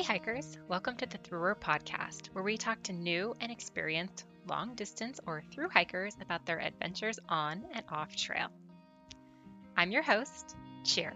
Hey 0.00 0.14
hikers, 0.14 0.56
welcome 0.66 0.96
to 0.96 1.04
the 1.04 1.18
Througher 1.18 1.54
podcast, 1.54 2.28
where 2.28 2.42
we 2.42 2.56
talk 2.56 2.82
to 2.84 2.92
new 2.94 3.34
and 3.42 3.52
experienced 3.52 4.24
long 4.48 4.74
distance 4.74 5.20
or 5.26 5.42
through 5.52 5.68
hikers 5.68 6.16
about 6.22 6.46
their 6.46 6.58
adventures 6.58 7.18
on 7.28 7.66
and 7.74 7.84
off 7.90 8.16
trail. 8.16 8.48
I'm 9.76 9.90
your 9.90 10.00
host, 10.00 10.56
Cheer. 10.84 11.12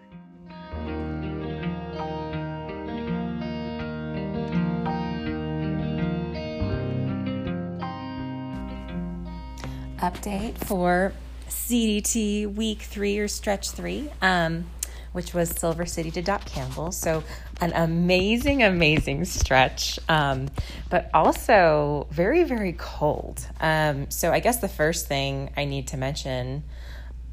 Update 9.96 10.58
for 10.58 11.14
CDT 11.48 12.54
week 12.54 12.82
three 12.82 13.18
or 13.18 13.29
stretch 13.29 13.71
three. 13.71 14.11
Um, 14.21 14.66
which 15.14 15.32
was 15.32 15.49
Silver 15.49 15.86
City 15.86 16.11
to 16.11 16.21
Doc 16.21 16.45
Campbell. 16.45 16.91
So, 16.91 17.23
an 17.61 17.73
amazing, 17.73 18.64
amazing 18.64 19.25
stretch, 19.27 20.00
um, 20.09 20.49
but 20.90 21.09
also 21.14 22.09
very, 22.11 22.43
very 22.43 22.75
cold. 22.77 23.46
Um, 23.61 24.11
so, 24.11 24.32
I 24.32 24.40
guess 24.40 24.59
the 24.59 24.68
first 24.68 25.07
thing 25.07 25.53
I 25.57 25.67
need 25.67 25.87
to 25.89 25.96
mention 25.96 26.64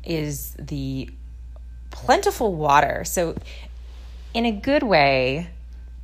is 0.03 0.55
the 0.59 1.09
plentiful 1.89 2.53
water. 2.53 3.03
So, 3.03 3.35
in 4.35 4.45
a 4.45 4.51
good 4.51 4.83
way, 4.83 5.49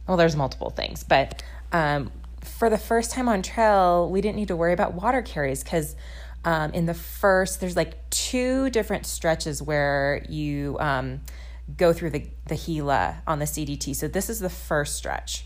well, 0.07 0.17
there's 0.17 0.35
multiple 0.35 0.71
things, 0.71 1.03
but 1.03 1.43
um, 1.71 2.11
for 2.41 2.71
the 2.71 2.79
first 2.79 3.11
time 3.11 3.29
on 3.29 3.43
trail, 3.43 4.09
we 4.09 4.19
didn't 4.19 4.37
need 4.37 4.47
to 4.47 4.55
worry 4.55 4.73
about 4.73 4.95
water 4.95 5.21
carries 5.21 5.63
because 5.63 5.95
um, 6.43 6.71
in 6.71 6.87
the 6.87 6.95
first, 6.95 7.59
there's 7.59 7.75
like 7.75 8.09
two 8.09 8.71
different 8.71 9.05
stretches 9.05 9.61
where 9.61 10.25
you 10.27 10.77
um, 10.79 11.21
go 11.75 11.91
through 11.91 12.11
the, 12.11 12.25
the 12.45 12.55
Gila 12.55 13.21
on 13.27 13.39
the 13.39 13.45
CDT. 13.45 13.95
So 13.95 14.07
this 14.07 14.29
is 14.29 14.39
the 14.39 14.49
first 14.49 14.95
stretch. 14.95 15.45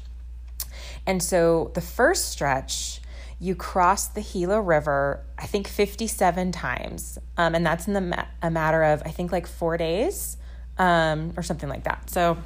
And 1.07 1.21
so 1.23 1.71
the 1.73 1.81
first 1.81 2.29
stretch, 2.29 3.01
you 3.39 3.55
cross 3.55 4.07
the 4.07 4.21
Gila 4.21 4.61
River, 4.61 5.23
I 5.37 5.47
think 5.47 5.67
57 5.67 6.51
times. 6.51 7.17
Um, 7.37 7.55
and 7.55 7.65
that's 7.65 7.87
in 7.87 7.93
the 7.93 8.01
ma- 8.01 8.25
a 8.41 8.51
matter 8.51 8.83
of, 8.83 9.01
I 9.03 9.09
think, 9.09 9.31
like 9.31 9.47
four 9.47 9.77
days 9.77 10.37
um, 10.77 11.33
or 11.35 11.41
something 11.41 11.67
like 11.67 11.85
that. 11.85 12.09
So, 12.09 12.37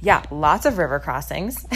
yeah, 0.00 0.22
lots 0.30 0.64
of 0.64 0.78
river 0.78 0.98
crossings. 0.98 1.66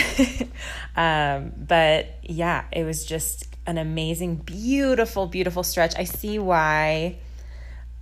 um, 0.97 1.53
but 1.59 2.07
yeah, 2.23 2.65
it 2.73 2.85
was 2.85 3.05
just 3.05 3.49
an 3.67 3.77
amazing, 3.77 4.37
beautiful, 4.37 5.27
beautiful 5.27 5.63
stretch. 5.63 5.95
I 5.99 6.05
see 6.05 6.39
why 6.39 7.19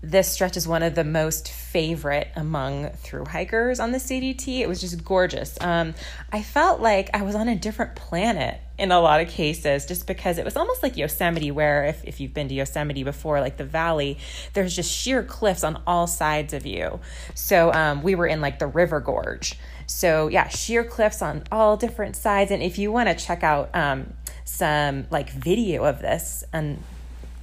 this 0.03 0.29
stretch 0.29 0.57
is 0.57 0.67
one 0.67 0.83
of 0.83 0.97
the 0.97 1.05
most 1.05 1.49
favorite 1.49 2.29
among 2.35 2.91
through 2.91 3.25
hikers 3.25 3.79
on 3.79 3.93
the 3.93 3.99
CDT. 3.99 4.59
It 4.59 4.69
was 4.69 4.81
just 4.81 5.05
gorgeous. 5.05 5.57
Um, 5.61 5.95
I 6.33 6.43
felt 6.43 6.81
like 6.81 7.11
I 7.15 7.23
was 7.23 7.37
on 7.37 7.49
a 7.49 7.55
different 7.55 7.95
planet 7.95 8.61
in 8.79 8.91
a 8.91 9.01
lot 9.01 9.21
of 9.21 9.29
cases 9.29 9.87
just 9.87 10.09
because 10.09 10.39
it 10.39 10.45
was 10.45 10.57
almost 10.57 10.83
like 10.83 10.97
Yosemite, 10.97 11.53
where 11.53 11.85
if, 11.85 12.05
if 12.05 12.21
you've 12.21 12.35
been 12.35 12.49
to 12.49 12.55
Yosemite 12.55 13.05
before, 13.05 13.41
like 13.41 13.59
the 13.59 13.65
valley, 13.65 14.19
there's 14.55 14.75
just 14.75 14.91
sheer 14.91 15.23
cliffs 15.23 15.63
on 15.63 15.81
all 15.87 16.09
sides 16.09 16.53
of 16.53 16.67
you. 16.67 16.99
So 17.35 17.73
um, 17.73 18.03
we 18.03 18.17
were 18.17 18.27
in 18.27 18.41
like 18.41 18.59
the 18.59 18.67
river 18.67 18.99
gorge. 18.99 19.57
So 19.87 20.27
yeah, 20.27 20.49
sheer 20.49 20.83
cliffs 20.83 21.23
on 21.23 21.45
all 21.53 21.77
different 21.77 22.17
sides. 22.17 22.51
And 22.51 22.61
if 22.61 22.77
you 22.77 22.91
want 22.91 23.09
to 23.09 23.15
check 23.15 23.45
out 23.45 23.71
um, 23.73 24.15
some 24.45 25.07
like 25.11 25.31
video 25.31 25.85
of 25.85 26.01
this 26.01 26.43
and 26.53 26.83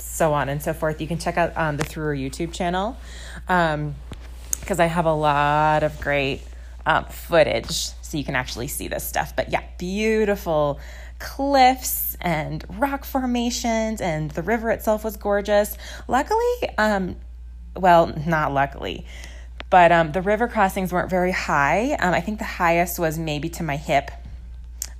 so 0.02 0.34
on 0.34 0.50
and 0.50 0.62
so 0.62 0.74
forth. 0.74 1.02
You 1.02 1.08
can 1.08 1.18
check 1.18 1.38
out 1.38 1.56
um, 1.58 1.78
the 1.78 1.84
Through 1.84 2.18
YouTube 2.18 2.54
channel 2.54 2.98
because 3.46 3.76
um, 3.76 3.96
I 4.80 4.86
have 4.86 5.06
a 5.06 5.14
lot 5.14 5.84
of 5.84 6.00
great 6.02 6.42
um, 6.86 7.06
footage 7.06 7.92
so 8.10 8.18
you 8.18 8.24
can 8.24 8.36
actually 8.36 8.68
see 8.68 8.88
this 8.88 9.04
stuff. 9.04 9.36
But 9.36 9.52
yeah, 9.52 9.64
beautiful 9.78 10.80
cliffs 11.20 12.18
and 12.22 12.66
rock 12.80 13.06
formations, 13.06 14.02
and 14.02 14.32
the 14.32 14.42
river 14.42 14.72
itself 14.72 15.04
was 15.04 15.16
gorgeous. 15.18 15.78
Luckily, 16.08 16.70
um, 16.78 17.16
well, 17.76 18.08
not 18.26 18.52
luckily. 18.54 19.06
But 19.70 19.92
um, 19.92 20.12
the 20.12 20.22
river 20.22 20.48
crossings 20.48 20.92
weren't 20.92 21.12
very 21.12 21.32
high. 21.32 21.94
Um, 21.94 22.14
I 22.14 22.22
think 22.22 22.40
the 22.40 22.46
highest 22.46 22.98
was 22.98 23.20
maybe 23.20 23.50
to 23.50 23.64
my 23.64 23.78
hip, 23.78 24.10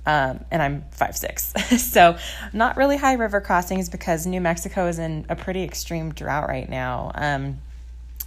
um, 0.06 0.44
and 0.50 0.62
I'm 0.62 0.84
five 0.90 1.16
six, 1.16 1.52
so 1.78 2.16
not 2.52 2.76
really 2.76 2.96
high 2.96 3.14
river 3.14 3.40
crossings 3.40 3.88
because 3.88 4.26
New 4.26 4.40
Mexico 4.40 4.86
is 4.86 4.98
in 4.98 5.26
a 5.28 5.36
pretty 5.36 5.62
extreme 5.62 6.12
drought 6.12 6.48
right 6.48 6.68
now. 6.68 7.12
Um, 7.14 7.58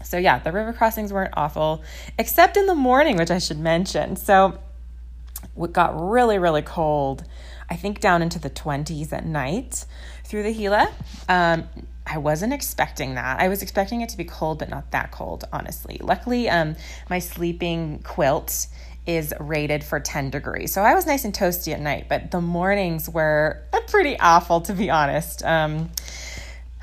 so 0.03 0.17
yeah, 0.17 0.39
the 0.39 0.51
river 0.51 0.73
crossings 0.73 1.11
weren't 1.13 1.33
awful, 1.35 1.83
except 2.17 2.57
in 2.57 2.67
the 2.67 2.75
morning, 2.75 3.17
which 3.17 3.31
I 3.31 3.39
should 3.39 3.59
mention. 3.59 4.15
So 4.15 4.59
it 5.57 5.73
got 5.73 5.99
really 5.99 6.37
really 6.37 6.61
cold. 6.61 7.23
I 7.69 7.75
think 7.75 7.99
down 7.99 8.21
into 8.21 8.39
the 8.39 8.49
20s 8.49 9.13
at 9.13 9.25
night 9.25 9.85
through 10.25 10.43
the 10.43 10.53
Gila. 10.53 10.91
Um, 11.27 11.67
I 12.05 12.17
wasn't 12.17 12.53
expecting 12.53 13.15
that. 13.15 13.39
I 13.39 13.47
was 13.47 13.61
expecting 13.61 14.01
it 14.01 14.09
to 14.09 14.17
be 14.17 14.25
cold, 14.25 14.59
but 14.59 14.69
not 14.69 14.91
that 14.91 15.11
cold, 15.11 15.45
honestly. 15.53 15.97
Luckily, 16.01 16.49
um, 16.49 16.75
my 17.09 17.19
sleeping 17.19 17.99
quilt 18.03 18.67
is 19.05 19.33
rated 19.39 19.83
for 19.83 19.99
10 19.99 20.29
degrees. 20.29 20.73
So 20.73 20.81
I 20.81 20.95
was 20.95 21.05
nice 21.05 21.25
and 21.25 21.33
toasty 21.33 21.73
at 21.73 21.81
night, 21.81 22.07
but 22.07 22.31
the 22.31 22.41
mornings 22.41 23.09
were 23.09 23.63
pretty 23.93 24.17
awful, 24.19 24.61
to 24.61 24.73
be 24.73 24.89
honest. 24.89 25.43
Um, 25.45 25.91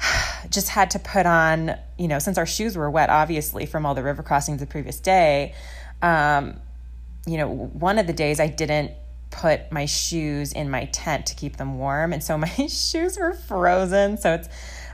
just 0.51 0.69
had 0.69 0.93
to 0.93 0.99
put 0.99 1.27
on, 1.27 1.77
you 1.99 2.09
know, 2.09 2.19
since 2.19 2.39
our 2.39 2.47
shoes 2.47 2.77
were 2.77 2.91
wet, 2.91 3.11
obviously, 3.11 3.67
from 3.67 3.85
all 3.85 3.95
the 3.95 4.03
river 4.03 4.23
crossings 4.23 4.61
the 4.61 4.67
previous 4.67 5.01
day. 5.01 5.55
Um, 6.03 6.61
you 7.27 7.37
know, 7.37 7.49
one 7.49 7.99
of 7.99 8.07
the 8.07 8.13
days 8.13 8.41
I 8.41 8.47
didn't 8.47 8.93
put 9.31 9.71
my 9.71 9.87
shoes 9.87 10.53
in 10.53 10.71
my 10.71 10.87
tent 10.87 11.27
to 11.27 11.35
keep 11.35 11.57
them 11.57 11.79
warm. 11.79 12.13
And 12.13 12.23
so 12.23 12.39
my 12.47 12.49
shoes 12.49 13.19
were 13.19 13.35
frozen. 13.35 14.17
So 14.17 14.35
it's, 14.35 14.49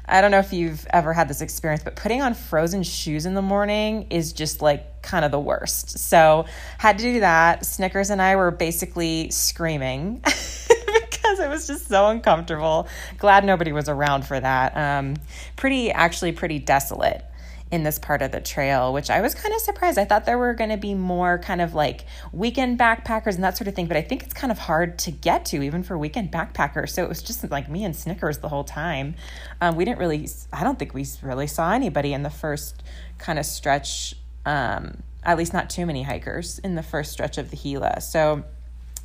I 0.08 0.20
don't 0.20 0.30
know 0.30 0.38
if 0.38 0.52
you've 0.52 0.86
ever 0.90 1.12
had 1.12 1.28
this 1.28 1.40
experience, 1.40 1.82
but 1.82 1.96
putting 1.96 2.22
on 2.22 2.34
frozen 2.34 2.82
shoes 2.82 3.26
in 3.26 3.34
the 3.34 3.42
morning 3.42 4.06
is 4.10 4.32
just 4.32 4.62
like 4.62 5.02
kind 5.02 5.24
of 5.24 5.30
the 5.30 5.40
worst. 5.40 5.98
So, 5.98 6.46
had 6.78 6.98
to 6.98 7.04
do 7.04 7.20
that. 7.20 7.66
Snickers 7.66 8.10
and 8.10 8.22
I 8.22 8.36
were 8.36 8.50
basically 8.50 9.30
screaming 9.30 10.16
because 10.24 11.40
it 11.40 11.48
was 11.48 11.66
just 11.66 11.88
so 11.88 12.08
uncomfortable. 12.08 12.88
Glad 13.18 13.44
nobody 13.44 13.72
was 13.72 13.88
around 13.88 14.26
for 14.26 14.38
that. 14.38 14.76
Um, 14.76 15.16
pretty, 15.56 15.90
actually, 15.90 16.32
pretty 16.32 16.58
desolate 16.58 17.24
in 17.72 17.82
this 17.82 17.98
part 17.98 18.22
of 18.22 18.30
the 18.30 18.40
trail, 18.40 18.92
which 18.92 19.10
I 19.10 19.20
was 19.20 19.34
kind 19.34 19.52
of 19.52 19.60
surprised. 19.60 19.98
I 19.98 20.04
thought 20.04 20.24
there 20.24 20.38
were 20.38 20.54
going 20.54 20.70
to 20.70 20.76
be 20.76 20.94
more 20.94 21.38
kind 21.38 21.60
of 21.60 21.74
like 21.74 22.04
weekend 22.32 22.78
backpackers 22.78 23.34
and 23.34 23.42
that 23.42 23.56
sort 23.56 23.66
of 23.66 23.74
thing, 23.74 23.86
but 23.86 23.96
I 23.96 24.02
think 24.02 24.22
it's 24.22 24.34
kind 24.34 24.52
of 24.52 24.58
hard 24.58 24.98
to 25.00 25.10
get 25.10 25.44
to 25.46 25.62
even 25.62 25.82
for 25.82 25.98
weekend 25.98 26.30
backpackers. 26.30 26.90
So 26.90 27.02
it 27.02 27.08
was 27.08 27.22
just 27.22 27.50
like 27.50 27.68
me 27.68 27.84
and 27.84 27.94
Snickers 27.96 28.38
the 28.38 28.48
whole 28.48 28.62
time. 28.62 29.16
Um, 29.60 29.74
we 29.74 29.84
didn't 29.84 29.98
really, 29.98 30.28
I 30.52 30.62
don't 30.62 30.78
think 30.78 30.94
we 30.94 31.04
really 31.22 31.48
saw 31.48 31.72
anybody 31.72 32.12
in 32.12 32.22
the 32.22 32.30
first 32.30 32.84
kind 33.18 33.38
of 33.38 33.44
stretch, 33.44 34.14
um, 34.44 35.02
at 35.24 35.36
least 35.36 35.52
not 35.52 35.68
too 35.68 35.86
many 35.86 36.04
hikers 36.04 36.60
in 36.60 36.76
the 36.76 36.84
first 36.84 37.10
stretch 37.10 37.36
of 37.36 37.50
the 37.50 37.56
Gila. 37.56 38.00
So 38.00 38.44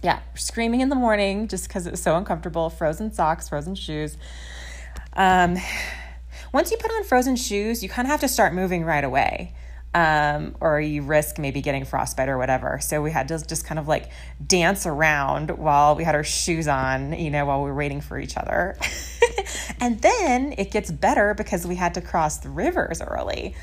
yeah, 0.03 0.19
screaming 0.35 0.81
in 0.81 0.89
the 0.89 0.95
morning 0.95 1.47
just 1.47 1.67
because 1.67 1.87
it 1.87 1.91
was 1.91 2.01
so 2.01 2.15
uncomfortable, 2.15 2.69
frozen 2.69 3.11
socks, 3.11 3.49
frozen 3.49 3.73
shoes. 3.73 4.17
Um, 5.13 5.57
once 6.51 6.71
you 6.71 6.77
put 6.77 6.91
on 6.91 7.03
frozen 7.03 7.35
shoes, 7.35 7.81
you 7.83 7.89
kind 7.89 8.05
of 8.05 8.11
have 8.11 8.21
to 8.21 8.27
start 8.27 8.53
moving 8.53 8.83
right 8.83 9.03
away. 9.03 9.53
Um, 9.93 10.55
or 10.61 10.79
you 10.79 11.01
risk 11.01 11.37
maybe 11.37 11.61
getting 11.61 11.83
frostbite 11.83 12.29
or 12.29 12.37
whatever. 12.37 12.79
So 12.81 13.01
we 13.01 13.11
had 13.11 13.27
to 13.27 13.45
just 13.45 13.65
kind 13.65 13.77
of 13.77 13.89
like 13.89 14.09
dance 14.45 14.85
around 14.85 15.51
while 15.51 15.95
we 15.95 16.05
had 16.05 16.15
our 16.15 16.23
shoes 16.23 16.69
on, 16.69 17.11
you 17.11 17.29
know, 17.29 17.45
while 17.45 17.61
we 17.61 17.69
were 17.69 17.75
waiting 17.75 17.99
for 17.99 18.17
each 18.17 18.37
other. 18.37 18.77
and 19.81 20.01
then 20.01 20.55
it 20.57 20.71
gets 20.71 20.89
better 20.89 21.33
because 21.33 21.67
we 21.67 21.75
had 21.75 21.93
to 21.95 22.01
cross 22.01 22.37
the 22.37 22.47
rivers 22.47 23.01
early. 23.01 23.53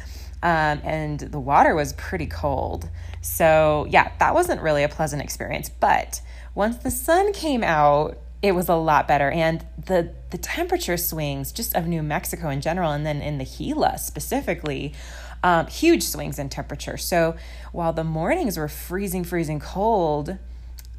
Um, 0.43 0.81
and 0.85 1.19
the 1.19 1.40
water 1.40 1.75
was 1.75 1.94
pretty 1.94 2.26
cold. 2.26 2.90
So, 3.23 3.87
yeah, 3.88 4.12
that 4.19 4.35
wasn't 4.35 4.61
really 4.61 4.85
a 4.85 4.88
pleasant 4.88 5.23
experience. 5.23 5.70
But 5.70 6.20
once 6.55 6.76
the 6.76 6.90
sun 6.90 7.32
came 7.32 7.64
out, 7.64 8.19
it 8.43 8.52
was 8.52 8.69
a 8.69 8.75
lot 8.75 9.08
better. 9.08 9.31
And 9.31 9.64
the 9.87 10.12
the 10.31 10.38
temperature 10.38 10.96
swings 10.96 11.52
just 11.52 11.75
of 11.75 11.87
New 11.87 12.02
Mexico 12.02 12.49
in 12.50 12.61
general, 12.61 12.93
and 12.93 13.05
then 13.05 13.20
in 13.23 13.38
the 13.38 13.44
Gila 13.44 13.99
specifically, 13.99 14.93
um, 15.43 15.67
huge 15.67 16.02
swings 16.02 16.38
in 16.38 16.49
temperature. 16.49 16.96
So 16.96 17.37
while 17.73 17.93
the 17.93 18.05
mornings 18.05 18.56
were 18.56 18.69
freezing, 18.69 19.25
freezing 19.25 19.61
cold. 19.61 20.38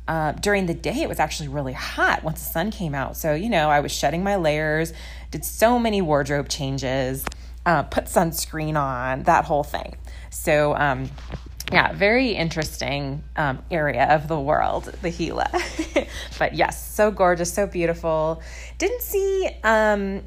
Uh, 0.07 0.31
during 0.31 0.65
the 0.65 0.73
day, 0.73 1.03
it 1.03 1.07
was 1.07 1.19
actually 1.19 1.47
really 1.47 1.73
hot 1.73 2.23
once 2.23 2.43
the 2.43 2.51
sun 2.51 2.71
came 2.71 2.95
out. 2.95 3.15
So, 3.15 3.35
you 3.35 3.47
know, 3.47 3.69
I 3.69 3.79
was 3.79 3.91
shedding 3.91 4.23
my 4.23 4.37
layers, 4.37 4.91
did 5.29 5.45
so 5.45 5.77
many 5.77 6.01
wardrobe 6.01 6.49
changes, 6.49 7.23
uh, 7.63 7.83
put 7.83 8.05
sunscreen 8.05 8.75
on, 8.75 9.21
that 9.25 9.45
whole 9.45 9.63
thing. 9.63 9.97
So, 10.31 10.75
um, 10.75 11.11
yeah, 11.71 11.93
very 11.93 12.31
interesting 12.31 13.23
um, 13.35 13.63
area 13.69 14.05
of 14.15 14.27
the 14.27 14.39
world, 14.39 14.85
the 15.01 15.11
Gila. 15.11 15.49
but 16.39 16.55
yes, 16.55 16.93
so 16.93 17.11
gorgeous, 17.11 17.53
so 17.53 17.67
beautiful. 17.67 18.41
Didn't 18.77 19.01
see. 19.01 19.49
Um, 19.63 20.23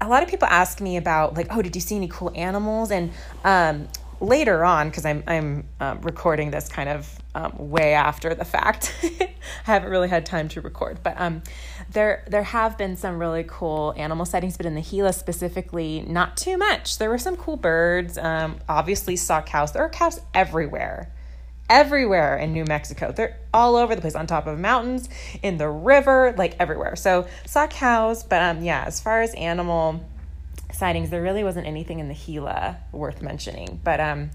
a 0.00 0.08
lot 0.08 0.22
of 0.22 0.28
people 0.28 0.48
ask 0.48 0.80
me 0.80 0.96
about 0.96 1.34
like, 1.34 1.48
oh, 1.50 1.62
did 1.62 1.74
you 1.74 1.80
see 1.80 1.96
any 1.96 2.08
cool 2.08 2.30
animals? 2.34 2.90
And 2.90 3.12
um, 3.44 3.88
later 4.20 4.64
on, 4.64 4.88
because 4.88 5.04
I'm 5.04 5.24
I'm 5.26 5.64
uh, 5.80 5.96
recording 6.02 6.50
this 6.50 6.68
kind 6.68 6.88
of 6.88 7.18
um, 7.34 7.54
way 7.58 7.94
after 7.94 8.34
the 8.34 8.44
fact. 8.44 8.94
I 9.02 9.34
haven't 9.64 9.90
really 9.90 10.08
had 10.08 10.24
time 10.24 10.48
to 10.50 10.60
record, 10.60 11.00
but 11.02 11.20
um, 11.20 11.42
there 11.90 12.24
there 12.28 12.42
have 12.42 12.78
been 12.78 12.96
some 12.96 13.18
really 13.18 13.44
cool 13.46 13.94
animal 13.96 14.24
sightings, 14.24 14.56
but 14.56 14.66
in 14.66 14.74
the 14.74 14.82
Gila 14.82 15.12
specifically, 15.12 16.04
not 16.06 16.36
too 16.36 16.56
much. 16.56 16.98
There 16.98 17.10
were 17.10 17.18
some 17.18 17.36
cool 17.36 17.56
birds. 17.56 18.16
Um, 18.18 18.58
obviously, 18.68 19.16
saw 19.16 19.42
cows. 19.42 19.72
There 19.72 19.82
are 19.82 19.90
cows 19.90 20.20
everywhere, 20.32 21.12
everywhere 21.68 22.36
in 22.36 22.52
New 22.52 22.64
Mexico. 22.64 23.12
They're 23.12 23.38
all 23.52 23.76
over 23.76 23.94
the 23.94 24.00
place, 24.00 24.14
on 24.14 24.26
top 24.26 24.46
of 24.46 24.58
mountains, 24.58 25.08
in 25.42 25.58
the 25.58 25.68
river, 25.68 26.34
like 26.36 26.56
everywhere. 26.60 26.96
So 26.96 27.26
saw 27.46 27.66
cows, 27.66 28.22
but 28.22 28.42
um, 28.42 28.62
yeah, 28.62 28.84
as 28.86 29.00
far 29.00 29.22
as 29.22 29.34
animal 29.34 30.04
sightings, 30.72 31.10
there 31.10 31.22
really 31.22 31.44
wasn't 31.44 31.66
anything 31.66 31.98
in 31.98 32.08
the 32.08 32.14
Gila 32.14 32.78
worth 32.92 33.22
mentioning. 33.22 33.80
But 33.82 34.00
um, 34.00 34.30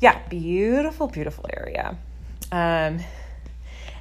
yeah, 0.00 0.26
beautiful, 0.28 1.08
beautiful 1.08 1.46
area. 1.52 1.96
Um, 2.52 3.00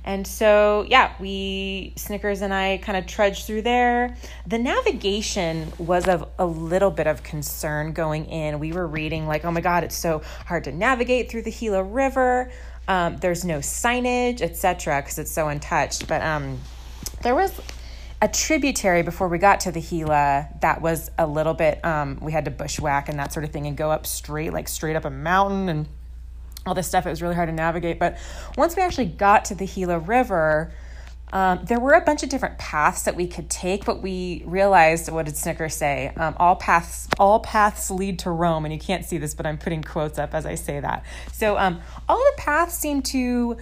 and 0.06 0.27
so, 0.27 0.86
yeah, 0.88 1.13
we, 1.19 1.94
Snickers 1.95 2.42
and 2.42 2.53
I 2.53 2.77
kind 2.77 2.95
of 2.95 3.07
trudged 3.07 3.47
through 3.47 3.63
there. 3.63 4.15
The 4.45 4.59
navigation 4.59 5.74
was 5.80 6.07
of 6.07 6.30
a 6.38 6.45
little 6.45 6.92
bit 6.92 7.07
of 7.07 7.24
concern 7.24 7.92
going 7.92 8.25
in. 8.25 8.59
We 8.59 8.71
were 8.71 8.86
reading, 8.86 9.25
like, 9.25 9.45
oh 9.45 9.51
my 9.51 9.62
God, 9.62 9.83
it's 9.83 9.97
so 9.97 10.21
hard 10.45 10.65
to 10.65 10.71
navigate 10.71 11.31
through 11.31 11.42
the 11.42 11.51
Gila 11.51 11.83
River. 11.83 12.51
Um, 12.88 13.18
there's 13.18 13.44
no 13.44 13.57
signage, 13.57 14.42
etc., 14.42 15.01
because 15.01 15.18
it's 15.18 15.31
so 15.31 15.48
untouched. 15.48 16.07
But 16.07 16.21
um, 16.21 16.59
there 17.24 17.33
was 17.33 17.59
a 18.21 18.27
tributary 18.27 19.01
before 19.01 19.27
we 19.27 19.39
got 19.39 19.62
to 19.62 19.71
the 19.71 19.81
Gila 19.81 20.50
that 20.62 20.81
was 20.81 21.09
a 21.18 21.25
little 21.25 21.56
bit, 21.56 21.83
um, 21.83 22.19
we 22.21 22.31
had 22.31 22.45
to 22.45 22.51
bushwhack 22.51 23.09
and 23.09 23.18
that 23.18 23.33
sort 23.33 23.44
of 23.44 23.51
thing 23.51 23.65
and 23.65 23.75
go 23.75 23.89
up 23.89 24.06
straight, 24.06 24.53
like 24.53 24.68
straight 24.68 24.95
up 24.95 25.06
a 25.06 25.09
mountain 25.09 25.68
and 25.68 25.88
all 26.65 26.73
this 26.73 26.88
stuff. 26.88 27.06
It 27.06 27.09
was 27.09 27.21
really 27.21 27.35
hard 27.35 27.50
to 27.50 27.53
navigate. 27.53 28.00
But 28.00 28.17
once 28.57 28.75
we 28.75 28.81
actually 28.81 29.06
got 29.06 29.45
to 29.45 29.56
the 29.56 29.67
Gila 29.67 30.00
River, 30.00 30.73
um, 31.33 31.62
there 31.65 31.79
were 31.79 31.94
a 31.94 32.01
bunch 32.01 32.23
of 32.23 32.29
different 32.29 32.57
paths 32.57 33.03
that 33.03 33.15
we 33.15 33.27
could 33.27 33.50
take, 33.50 33.85
but 33.85 34.01
we 34.01 34.44
realized 34.45 35.12
what 35.12 35.25
did 35.25 35.35
Snicker 35.35 35.69
say? 35.69 36.12
Um, 36.15 36.35
all 36.38 36.56
paths, 36.56 37.07
all 37.19 37.39
paths 37.39 37.91
lead 37.91 38.19
to 38.19 38.31
Rome, 38.31 38.65
and 38.65 38.73
you 38.73 38.79
can't 38.79 39.03
see 39.03 39.17
this, 39.17 39.33
but 39.33 39.45
I'm 39.45 39.57
putting 39.57 39.83
quotes 39.83 40.17
up 40.17 40.33
as 40.33 40.45
I 40.45 40.56
say 40.56 40.79
that. 40.79 41.03
So 41.33 41.57
um, 41.57 41.81
all 42.07 42.17
the 42.17 42.33
paths 42.38 42.77
seem 42.77 43.01
to 43.03 43.57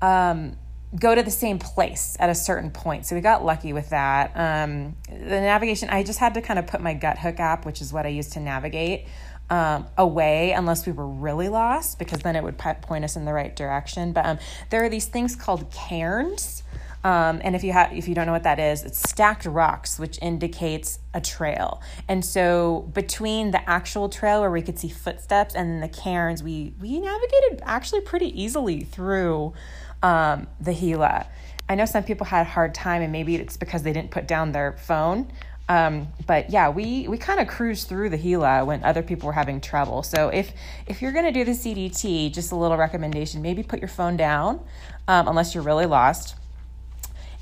um, 0.00 0.56
go 0.98 1.14
to 1.14 1.22
the 1.22 1.30
same 1.30 1.58
place 1.58 2.16
at 2.18 2.30
a 2.30 2.34
certain 2.34 2.70
point. 2.70 3.04
So 3.04 3.14
we 3.14 3.20
got 3.20 3.44
lucky 3.44 3.72
with 3.72 3.90
that. 3.90 4.32
Um, 4.34 4.96
the 5.08 5.40
navigation, 5.40 5.90
I 5.90 6.04
just 6.04 6.18
had 6.18 6.34
to 6.34 6.40
kind 6.40 6.58
of 6.58 6.66
put 6.66 6.80
my 6.80 6.94
Guthook 6.94 7.40
app, 7.40 7.66
which 7.66 7.82
is 7.82 7.92
what 7.92 8.06
I 8.06 8.10
use 8.10 8.28
to 8.30 8.40
navigate 8.40 9.06
um, 9.50 9.86
away 9.96 10.52
unless 10.52 10.86
we 10.86 10.92
were 10.92 11.06
really 11.06 11.48
lost 11.48 11.98
because 11.98 12.20
then 12.20 12.36
it 12.36 12.42
would 12.42 12.58
point 12.58 13.04
us 13.04 13.16
in 13.16 13.24
the 13.24 13.32
right 13.32 13.54
direction. 13.54 14.12
But 14.12 14.26
um, 14.26 14.38
there 14.70 14.84
are 14.84 14.88
these 14.88 15.06
things 15.06 15.34
called 15.34 15.70
cairns. 15.70 16.62
Um, 17.04 17.40
and 17.44 17.54
if 17.54 17.62
you 17.62 17.72
have, 17.72 17.92
if 17.92 18.08
you 18.08 18.14
don't 18.14 18.26
know 18.26 18.32
what 18.32 18.42
that 18.42 18.58
is, 18.58 18.82
it's 18.82 19.08
stacked 19.08 19.46
rocks, 19.46 19.98
which 19.98 20.18
indicates 20.20 20.98
a 21.14 21.20
trail. 21.20 21.80
And 22.08 22.24
so 22.24 22.90
between 22.92 23.52
the 23.52 23.70
actual 23.70 24.08
trail 24.08 24.40
where 24.40 24.50
we 24.50 24.62
could 24.62 24.78
see 24.78 24.88
footsteps 24.88 25.54
and 25.54 25.82
the 25.82 25.88
cairns, 25.88 26.42
we 26.42 26.74
we 26.80 26.98
navigated 26.98 27.62
actually 27.62 28.00
pretty 28.00 28.40
easily 28.40 28.80
through 28.80 29.54
um, 30.02 30.48
the 30.60 30.74
Gila. 30.74 31.26
I 31.68 31.74
know 31.74 31.84
some 31.84 32.02
people 32.02 32.26
had 32.26 32.46
a 32.46 32.50
hard 32.50 32.74
time, 32.74 33.02
and 33.02 33.12
maybe 33.12 33.36
it's 33.36 33.56
because 33.56 33.82
they 33.82 33.92
didn't 33.92 34.10
put 34.10 34.26
down 34.26 34.52
their 34.52 34.72
phone. 34.72 35.30
Um, 35.68 36.08
but 36.26 36.50
yeah, 36.50 36.70
we 36.70 37.08
we 37.08 37.18
kind 37.18 37.40
of 37.40 37.46
cruised 37.46 37.88
through 37.88 38.08
the 38.08 38.16
Gila 38.16 38.64
when 38.64 38.82
other 38.84 39.02
people 39.02 39.26
were 39.26 39.34
having 39.34 39.60
trouble. 39.60 40.02
So 40.02 40.28
if 40.28 40.52
if 40.86 41.02
you're 41.02 41.12
gonna 41.12 41.32
do 41.32 41.44
the 41.44 41.52
CDT, 41.52 42.32
just 42.32 42.52
a 42.52 42.56
little 42.56 42.76
recommendation: 42.76 43.42
maybe 43.42 43.62
put 43.62 43.80
your 43.80 43.88
phone 43.88 44.16
down, 44.16 44.60
um, 45.06 45.28
unless 45.28 45.54
you're 45.54 45.64
really 45.64 45.86
lost, 45.86 46.36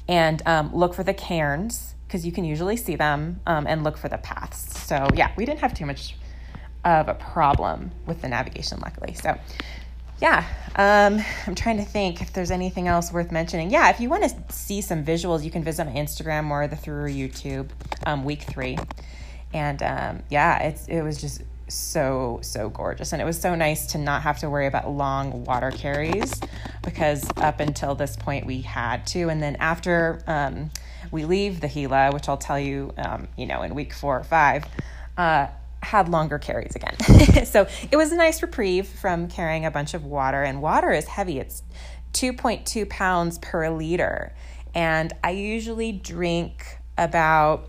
and 0.08 0.42
um, 0.46 0.74
look 0.74 0.92
for 0.92 1.04
the 1.04 1.14
cairns 1.14 1.94
because 2.06 2.26
you 2.26 2.32
can 2.32 2.44
usually 2.44 2.76
see 2.76 2.96
them, 2.96 3.40
um, 3.46 3.66
and 3.66 3.84
look 3.84 3.96
for 3.96 4.08
the 4.08 4.18
paths. 4.18 4.80
So 4.86 5.08
yeah, 5.14 5.32
we 5.36 5.44
didn't 5.44 5.60
have 5.60 5.74
too 5.74 5.86
much 5.86 6.16
of 6.84 7.08
a 7.08 7.14
problem 7.14 7.90
with 8.06 8.22
the 8.22 8.28
navigation, 8.28 8.80
luckily. 8.80 9.14
So 9.14 9.38
yeah, 10.20 10.44
um, 10.76 11.22
I'm 11.46 11.54
trying 11.54 11.76
to 11.78 11.84
think 11.84 12.22
if 12.22 12.32
there's 12.32 12.50
anything 12.50 12.88
else 12.88 13.12
worth 13.12 13.30
mentioning. 13.30 13.70
Yeah, 13.70 13.90
if 13.90 14.00
you 14.00 14.08
want 14.08 14.24
to 14.24 14.52
see 14.52 14.80
some 14.80 15.04
visuals, 15.04 15.44
you 15.44 15.50
can 15.50 15.62
visit 15.62 15.84
my 15.84 15.92
Instagram 15.92 16.50
or 16.50 16.66
the 16.68 16.76
through 16.76 17.10
YouTube, 17.10 17.68
um, 18.06 18.24
week 18.24 18.42
three, 18.42 18.78
and 19.52 19.82
um, 19.82 20.22
yeah, 20.30 20.62
it's 20.62 20.86
it 20.88 21.02
was 21.02 21.20
just 21.20 21.42
so 21.68 22.38
so 22.42 22.70
gorgeous, 22.70 23.12
and 23.12 23.20
it 23.20 23.24
was 23.24 23.38
so 23.38 23.54
nice 23.54 23.86
to 23.88 23.98
not 23.98 24.22
have 24.22 24.38
to 24.38 24.48
worry 24.48 24.66
about 24.66 24.88
long 24.88 25.44
water 25.44 25.70
carries 25.70 26.40
because 26.82 27.28
up 27.36 27.60
until 27.60 27.94
this 27.94 28.16
point 28.16 28.46
we 28.46 28.62
had 28.62 29.06
to, 29.08 29.28
and 29.28 29.42
then 29.42 29.56
after 29.56 30.22
um, 30.26 30.70
we 31.10 31.24
leave 31.24 31.60
the 31.60 31.68
Gila, 31.68 32.12
which 32.12 32.28
I'll 32.28 32.38
tell 32.38 32.58
you, 32.58 32.92
um, 32.96 33.28
you 33.36 33.46
know, 33.46 33.62
in 33.62 33.74
week 33.74 33.92
four 33.92 34.18
or 34.18 34.24
five. 34.24 34.64
Uh, 35.16 35.48
had 35.86 36.08
longer 36.08 36.38
carries 36.38 36.74
again. 36.74 36.96
so 37.46 37.66
it 37.90 37.96
was 37.96 38.12
a 38.12 38.16
nice 38.16 38.42
reprieve 38.42 38.88
from 38.88 39.28
carrying 39.28 39.64
a 39.64 39.70
bunch 39.70 39.94
of 39.94 40.04
water, 40.04 40.42
and 40.42 40.60
water 40.60 40.90
is 40.90 41.06
heavy. 41.06 41.38
It's 41.38 41.62
2.2 42.12 42.88
pounds 42.88 43.38
per 43.38 43.70
liter. 43.70 44.34
And 44.74 45.12
I 45.22 45.30
usually 45.30 45.92
drink 45.92 46.78
about 46.98 47.68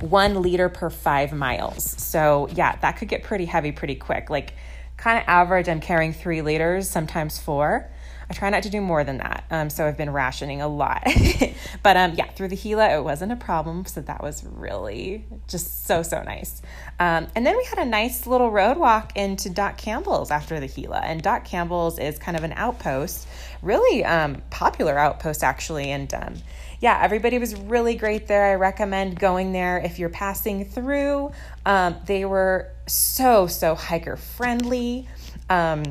one 0.00 0.42
liter 0.42 0.68
per 0.68 0.90
five 0.90 1.32
miles. 1.32 1.84
So, 1.84 2.48
yeah, 2.52 2.76
that 2.76 2.98
could 2.98 3.08
get 3.08 3.22
pretty 3.22 3.46
heavy 3.46 3.72
pretty 3.72 3.94
quick. 3.94 4.30
Like, 4.30 4.52
kind 4.96 5.18
of 5.18 5.24
average, 5.26 5.68
I'm 5.68 5.80
carrying 5.80 6.12
three 6.12 6.42
liters, 6.42 6.88
sometimes 6.88 7.38
four. 7.38 7.90
I 8.30 8.32
try 8.32 8.48
not 8.48 8.62
to 8.62 8.70
do 8.70 8.80
more 8.80 9.02
than 9.02 9.18
that. 9.18 9.44
Um, 9.50 9.70
so 9.70 9.88
I've 9.88 9.96
been 9.96 10.12
rationing 10.12 10.62
a 10.62 10.68
lot. 10.68 11.02
but 11.82 11.96
um, 11.96 12.14
yeah, 12.14 12.26
through 12.26 12.46
the 12.46 12.56
Gila, 12.56 12.96
it 12.96 13.02
wasn't 13.02 13.32
a 13.32 13.36
problem. 13.36 13.84
So 13.86 14.00
that 14.02 14.22
was 14.22 14.44
really 14.44 15.24
just 15.48 15.84
so, 15.84 16.04
so 16.04 16.22
nice. 16.22 16.62
Um, 17.00 17.26
and 17.34 17.44
then 17.44 17.56
we 17.56 17.64
had 17.64 17.80
a 17.80 17.84
nice 17.84 18.28
little 18.28 18.52
road 18.52 18.76
walk 18.76 19.16
into 19.16 19.50
Doc 19.50 19.78
Campbell's 19.78 20.30
after 20.30 20.60
the 20.60 20.68
Gila. 20.68 21.00
And 21.00 21.20
Doc 21.20 21.44
Campbell's 21.44 21.98
is 21.98 22.20
kind 22.20 22.36
of 22.36 22.44
an 22.44 22.52
outpost, 22.52 23.26
really 23.62 24.04
um, 24.04 24.40
popular 24.50 24.96
outpost, 24.96 25.42
actually. 25.42 25.90
And 25.90 26.14
um, 26.14 26.34
yeah, 26.78 27.00
everybody 27.02 27.40
was 27.40 27.56
really 27.56 27.96
great 27.96 28.28
there. 28.28 28.46
I 28.46 28.54
recommend 28.54 29.18
going 29.18 29.50
there 29.50 29.78
if 29.78 29.98
you're 29.98 30.08
passing 30.08 30.64
through. 30.64 31.32
Um, 31.66 31.96
they 32.06 32.24
were 32.24 32.70
so, 32.86 33.48
so 33.48 33.74
hiker 33.74 34.16
friendly. 34.16 35.08
Um, 35.48 35.82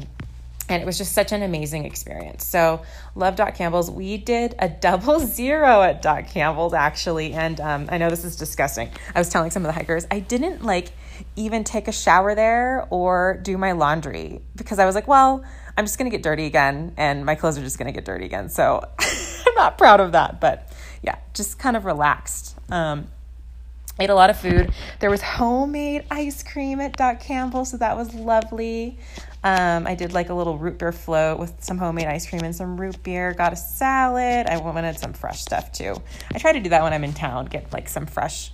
and 0.70 0.82
it 0.82 0.86
was 0.86 0.98
just 0.98 1.14
such 1.14 1.32
an 1.32 1.42
amazing 1.42 1.86
experience. 1.86 2.46
So, 2.46 2.82
love 3.16 3.36
Doc 3.36 3.56
Campbell's. 3.56 3.90
We 3.90 4.18
did 4.18 4.56
a 4.60 4.70
double 4.70 5.20
zero 5.26 5.82
at 5.82 6.02
Doc 6.02 6.28
Campbell's 6.28 6.74
actually, 6.74 7.34
and 7.34 7.60
um, 7.60 7.88
I 7.90 7.98
know 7.98 8.10
this 8.10 8.24
is 8.24 8.36
disgusting. 8.36 8.90
I 9.14 9.20
was 9.20 9.30
telling 9.30 9.52
some 9.52 9.64
of 9.64 9.68
the 9.68 9.74
hikers 9.74 10.06
I 10.12 10.20
didn't 10.20 10.64
like 10.64 10.92
even 11.36 11.64
take 11.64 11.88
a 11.88 11.92
shower 11.92 12.36
there 12.36 12.88
or 12.90 13.40
do 13.44 13.58
my 13.58 13.74
laundry 13.74 14.42
because 14.56 14.80
I 14.80 14.86
was 14.86 14.96
like, 14.96 15.08
well, 15.08 15.44
I'm 15.76 15.86
just 15.86 15.98
gonna 15.98 16.10
get 16.10 16.24
dirty 16.24 16.46
again, 16.46 16.94
and 16.98 17.26
my 17.26 17.36
clothes 17.36 17.58
are 17.58 17.64
just 17.64 17.78
gonna 17.80 17.92
get 17.92 18.06
dirty 18.06 18.26
again. 18.26 18.50
So, 18.50 18.88
I'm 19.00 19.56
not 19.56 19.78
proud 19.78 20.00
of 20.00 20.12
that, 20.14 20.40
but 20.40 20.72
yeah, 21.02 21.18
just 21.34 21.58
kind 21.58 21.76
of 21.76 21.86
relaxed. 21.86 22.56
Um, 22.70 23.08
ate 24.00 24.10
a 24.10 24.16
lot 24.16 24.30
of 24.30 24.40
food. 24.40 24.72
There 25.00 25.10
was 25.10 25.22
homemade 25.22 26.06
ice 26.10 26.44
cream 26.44 26.80
at 26.80 26.96
Doc 26.96 27.20
Campbell, 27.20 27.66
so 27.66 27.78
that 27.78 27.98
was 27.98 28.14
lovely. 28.14 28.98
Um, 29.44 29.88
I 29.88 29.96
did 29.96 30.12
like 30.14 30.30
a 30.30 30.34
little 30.34 30.58
root 30.58 30.78
beer 30.78 30.92
float 30.92 31.40
with 31.40 31.64
some 31.64 31.78
homemade 31.78 32.08
ice 32.08 32.28
cream 32.28 32.44
and 32.44 32.56
some 32.56 32.80
root 32.80 33.02
beer. 33.04 33.34
Got 33.34 33.54
a 33.54 33.56
salad. 33.56 34.48
I 34.48 34.58
wanted 34.58 34.98
some 34.98 35.14
fresh 35.14 35.42
stuff 35.42 35.72
too. 35.72 35.96
I 36.34 36.40
try 36.40 36.52
to 36.52 36.60
do 36.60 36.70
that 36.70 36.84
when 36.84 36.94
I'm 36.94 37.04
in 37.04 37.14
town. 37.14 37.46
Get 37.46 37.72
like 37.72 37.88
some 37.88 38.06
fresh 38.06 38.52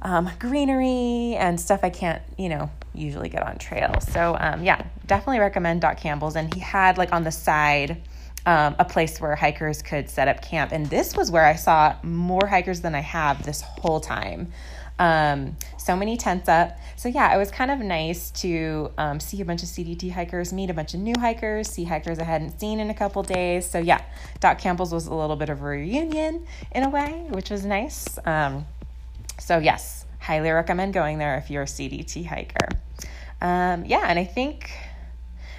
um, 0.00 0.28
greenery 0.38 1.36
and 1.36 1.60
stuff 1.60 1.80
I 1.84 1.90
can't, 1.90 2.22
you 2.36 2.48
know, 2.48 2.70
usually 2.94 3.28
get 3.28 3.44
on 3.44 3.58
trail. 3.58 4.00
So 4.00 4.36
um, 4.38 4.64
yeah, 4.64 4.84
definitely 5.06 5.38
recommend 5.38 5.80
Doc 5.80 5.98
Campbell's. 5.98 6.34
And 6.34 6.52
he 6.52 6.60
had 6.60 6.98
like 6.98 7.12
on 7.12 7.22
the 7.22 7.32
side 7.32 8.02
um, 8.46 8.74
a 8.78 8.84
place 8.84 9.20
where 9.20 9.34
hikers 9.36 9.82
could 9.82 10.08
set 10.08 10.28
up 10.28 10.42
camp. 10.42 10.72
And 10.72 10.86
this 10.86 11.16
was 11.16 11.30
where 11.30 11.44
I 11.44 11.54
saw 11.54 11.94
more 12.02 12.46
hikers 12.46 12.80
than 12.80 12.94
I 12.94 13.00
have 13.00 13.44
this 13.44 13.62
whole 13.62 14.00
time. 14.00 14.52
Um, 14.98 15.56
so 15.78 15.96
many 15.96 16.16
tents 16.16 16.48
up. 16.48 16.78
So 16.96 17.08
yeah, 17.08 17.34
it 17.34 17.38
was 17.38 17.50
kind 17.50 17.70
of 17.70 17.80
nice 17.80 18.30
to 18.42 18.92
um, 18.98 19.18
see 19.20 19.40
a 19.40 19.44
bunch 19.44 19.62
of 19.62 19.68
CDT 19.68 20.12
hikers, 20.12 20.52
meet 20.52 20.70
a 20.70 20.74
bunch 20.74 20.94
of 20.94 21.00
new 21.00 21.14
hikers, 21.18 21.68
see 21.68 21.84
hikers 21.84 22.18
I 22.18 22.24
hadn't 22.24 22.60
seen 22.60 22.78
in 22.78 22.90
a 22.90 22.94
couple 22.94 23.22
days. 23.22 23.68
So 23.68 23.78
yeah, 23.78 24.02
Doc 24.40 24.58
Campbell's 24.58 24.92
was 24.92 25.06
a 25.06 25.14
little 25.14 25.36
bit 25.36 25.48
of 25.48 25.60
a 25.60 25.64
reunion 25.64 26.46
in 26.72 26.84
a 26.84 26.90
way, 26.90 27.26
which 27.30 27.50
was 27.50 27.64
nice. 27.64 28.18
Um, 28.24 28.66
so 29.40 29.58
yes, 29.58 30.04
highly 30.20 30.50
recommend 30.50 30.94
going 30.94 31.18
there 31.18 31.36
if 31.36 31.50
you're 31.50 31.62
a 31.62 31.66
CDT 31.66 32.26
hiker. 32.26 32.68
Um, 33.40 33.84
yeah, 33.84 34.04
and 34.06 34.18
I 34.18 34.24
think 34.24 34.70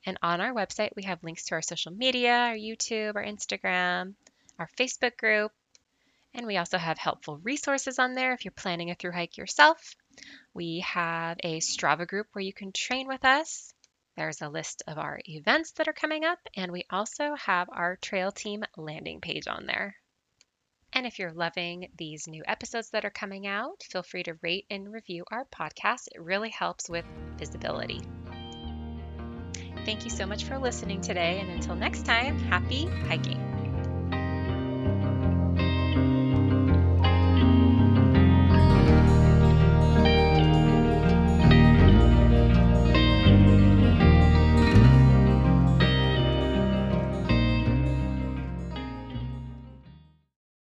And 0.07 0.19
on 0.23 0.41
our 0.41 0.55
website, 0.55 0.91
we 0.95 1.03
have 1.03 1.25
links 1.25 1.47
to 1.47 1.57
our 1.57 1.63
social 1.63 1.91
media, 1.91 2.33
our 2.33 2.55
YouTube, 2.55 3.17
our 3.17 3.25
Instagram, 3.25 4.15
our 4.61 4.69
Facebook 4.79 5.17
group, 5.17 5.51
and 6.35 6.47
we 6.47 6.59
also 6.59 6.79
have 6.79 6.99
helpful 6.99 7.39
resources 7.39 7.99
on 7.99 8.15
there 8.15 8.33
if 8.33 8.45
you're 8.45 8.53
planning 8.53 8.91
a 8.91 8.95
through 8.95 9.13
hike 9.13 9.37
yourself. 9.37 9.97
We 10.55 10.81
have 10.81 11.39
a 11.43 11.59
Strava 11.59 12.07
group 12.07 12.27
where 12.33 12.45
you 12.45 12.53
can 12.53 12.73
train 12.73 13.09
with 13.09 13.25
us. 13.25 13.73
There's 14.17 14.43
a 14.43 14.49
list 14.49 14.83
of 14.87 14.99
our 14.99 15.21
events 15.25 15.73
that 15.73 15.89
are 15.89 15.95
coming 15.95 16.25
up, 16.25 16.39
and 16.55 16.71
we 16.71 16.85
also 16.91 17.35
have 17.37 17.69
our 17.73 17.97
trail 17.97 18.31
team 18.31 18.63
landing 18.77 19.21
page 19.21 19.49
on 19.49 19.67
there. 19.67 19.97
And 20.93 21.07
if 21.07 21.19
you're 21.19 21.33
loving 21.33 21.89
these 21.97 22.27
new 22.29 22.43
episodes 22.47 22.91
that 22.91 23.05
are 23.05 23.11
coming 23.11 23.47
out, 23.47 23.83
feel 23.91 24.03
free 24.03 24.25
to 24.25 24.35
rate 24.43 24.67
and 24.71 24.93
review 24.93 25.25
our 25.31 25.47
podcast. 25.47 26.09
It 26.13 26.21
really 26.21 26.51
helps 26.51 26.91
with 26.91 27.05
visibility. 27.39 28.01
Thank 29.87 30.05
you 30.05 30.11
so 30.11 30.27
much 30.27 30.45
for 30.45 30.59
listening 30.59 31.01
today, 31.01 31.39
and 31.41 31.51
until 31.51 31.77
next 31.77 32.05
time, 32.05 32.39
happy 32.39 32.87
hiking. 32.87 33.50